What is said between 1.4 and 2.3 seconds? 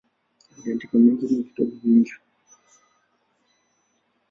vitabu vingi.